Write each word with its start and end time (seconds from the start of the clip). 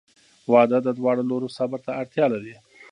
•واده 0.51 0.77
د 0.83 0.87
دواړو 0.99 1.23
لورو 1.29 1.47
صبر 1.57 1.79
ته 1.85 1.91
اړتیا 2.01 2.25
لري. 2.33 2.55